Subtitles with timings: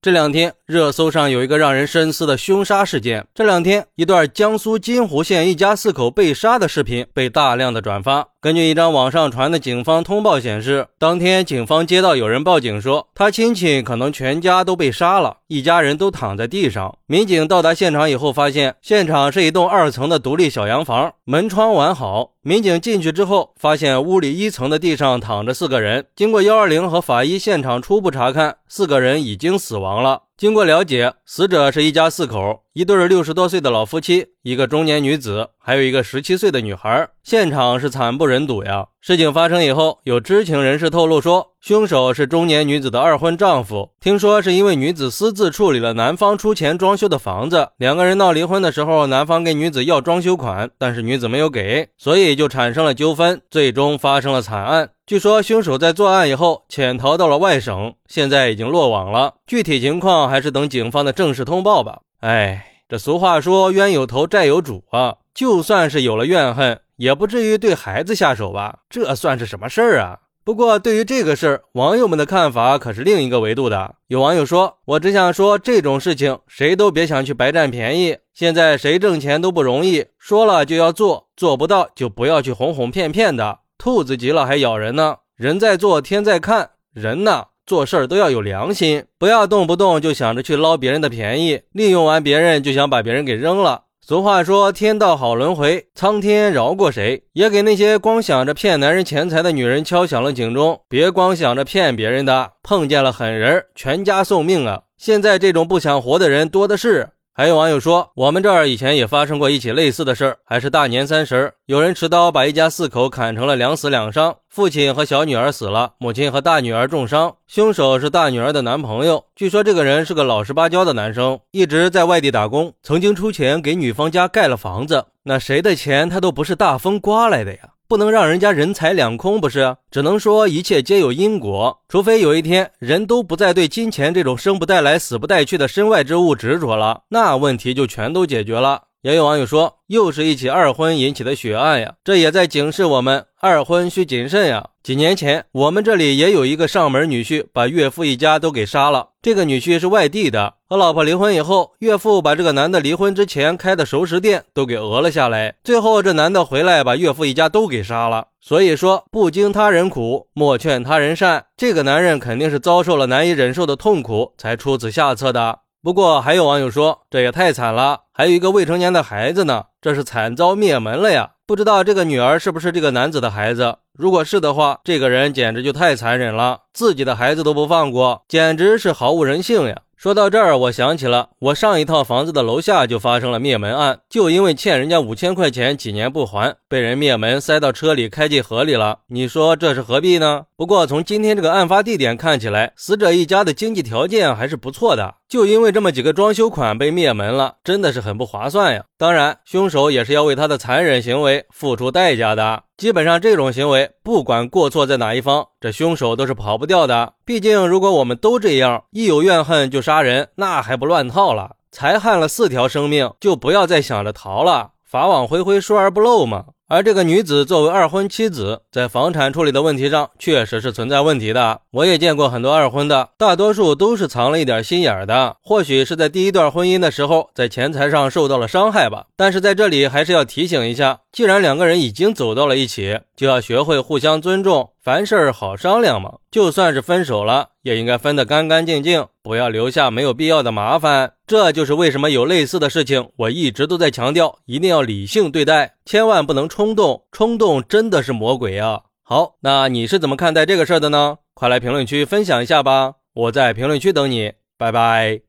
[0.00, 3.26] 这两天热搜上有一个让人深思的凶杀事件。
[3.34, 8.28] 这两天，一段江苏金湖县一家四口被杀的视频被大量的转发。
[8.40, 16.96] 根据一张网上传的警方通报显示，当天警方接到有人报警说，他亲戚可能全家都被杀了，一家人都躺在地上。
[17.06, 22.34] 民警到达现场以后，发现现场是一栋二层的独立小洋房，门窗完好。
[22.42, 26.06] 民警进去之后，发现屋里一层的地上躺着四个人。
[26.14, 30.27] 经过幺二零和法医现场初步查看，四个人已经死亡了。
[30.38, 37.08] 经过了解，死者是一家四口，一对六十多岁的老夫妻，一个中年女子，还有一个十七岁的女孩。
[37.24, 38.86] 现场是惨不忍睹呀！
[39.00, 43.90] 事情发生以后，有知情人士透露说，凶手是中年女子的二婚丈夫。
[44.00, 54.90] 听说是因为女子私自处理了男方出钱装修的房子，两个人闹离婚的时候，男方跟女子要装修款，但是女子没有给，所以就产生了纠纷，最终发生了惨案。
[55.04, 59.34] 据说凶手在作案以后潜逃到了外省，现在已经落网了。
[59.46, 62.00] 具体情况还是等警方的正式通报吧。
[62.20, 68.80] 哎，这俗话说冤有头债有主啊，就算是有了怨恨，也不至于对孩子下手吧？
[68.88, 70.18] 这算是什么事儿啊？
[70.44, 73.96] 不过对于这个事儿，网友们的看法可是另一个维度的。
[74.06, 78.16] 有网友说：“我只想说，这种事情谁都别想去白占便宜。
[78.32, 93.82] 现在谁挣钱都不容易，说了就要做，做不到就不要去哄哄骗骗的。”兔子急了还咬人呢，人在做天在看，人呢做事儿都要有良心，不要动不动就想着去捞别人的便宜，利用完别人就想把别人给扔了。
[94.00, 97.24] 俗话说天道好轮回，苍天饶过谁？
[97.34, 104.84] 也给那些光想着骗男人钱财的女人敲响了警钟，别光想着骗别人的，碰见了狠人，全家送命啊！
[104.96, 107.10] 现在这种不想活的人多的是。
[107.38, 119.24] 还有网友说，我们这儿以前也发生过一起类似的事儿，还是大年三十，有人持刀把一家四口砍成了两死两伤，父亲和小女儿死了，母亲和大女儿重伤，凶手是大女儿的男朋友。
[119.36, 127.60] 据说这个人是个老实巴交的男生，一直在外地打工，曾经出钱给女方家盖了房子，那谁的钱他都不是大风刮来的呀。
[127.88, 129.78] 不能让人家人财两空，不是？
[129.90, 138.87] 只能说一切皆有因果，除非有一天人都不再对金钱这种生不带来、死不带去的身外之物执着了，那问题就全都解决了。
[139.02, 144.70] 也有网友说，又是一起二婚引起的血案呀，这也在警示我们，二婚需谨慎呀。
[144.82, 149.10] 几年前，我们这里也有一个上门女婿把岳父一家都给杀了。
[149.22, 158.26] 这个女婿是外地的，和老婆离婚以后，岳父把这个男的离婚之前开的熟食店都给讹了下来，最后这男的回来把岳父一家都给杀了。
[158.40, 161.44] 所以说，不经他人苦，莫劝他人善。
[161.56, 165.60] 这个男人肯定是遭受了难以忍受的痛苦，才出此下策的。
[165.82, 171.30] 不过还有网友说，这也太惨了，还有一个未成年的孩子呢，这是惨遭灭门了呀！
[171.46, 173.76] 不知道这个女儿是不是这个男子的孩子？
[173.96, 179.82] 如果是的话，这个人简直就太残忍了，自己的孩子都不放过，简直是毫无人性呀！
[179.96, 188.98] 说到这儿，我想起了我上一套房子的楼下就发生了灭门案，就因为欠人家五千块钱，几年不还，被人灭门，塞到车里，开进河里了。
[189.08, 190.44] 你说这是何必呢？
[190.56, 198.84] 不过从今天这个案发地点看起来，死者一家的经济条件还是不错的，就因为这么几个装修款被灭门了，真的是很不划算呀。
[198.96, 202.62] 当然，凶手也是要为他的残忍行为付出代价的。
[202.78, 207.12] 基本上这种行为，不管过错在哪一方，这凶手都是跑不掉的。
[207.26, 211.56] 毕竟，如果我们都这样，一有怨恨就杀人，那还不乱套了？
[211.70, 214.70] 才害了四条生命，就不要再想着逃了。
[214.82, 216.46] 法网恢恢，疏而不漏嘛。
[216.70, 221.62] 而这个女子作为二婚妻子，在房产处理的问题上确实是存在问题的。
[221.70, 225.36] 我也见过很多二婚的，大多数都是藏了一点心眼的。
[225.42, 229.06] 或许是在第一段婚姻的时候，在钱财上受到了伤害吧。
[229.16, 236.14] 但是在这里还是要提醒一下，既然两个人已经走到了一起，就要学会互相尊重，凡事好商量嘛。
[236.30, 241.12] 就算是分手了，也应该分得干干净净，不要留下没有必要的麻烦。
[241.26, 246.74] 这就是为什么有类似的事情，我一直都在强调，一定要理性对待，千万不能冲。
[246.74, 248.80] 动，冲动真的是魔鬼呀！
[249.02, 251.18] 好，那你是怎么看待这个事儿的呢？
[251.34, 255.27] 快来评论区分享一下吧，我在评论区等你，拜拜。